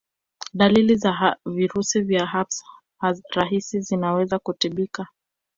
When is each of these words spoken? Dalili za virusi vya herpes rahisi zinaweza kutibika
Dalili 0.53 0.95
za 0.95 1.35
virusi 1.45 2.01
vya 2.01 2.25
herpes 2.25 2.63
rahisi 3.29 3.81
zinaweza 3.81 4.39
kutibika 4.39 5.07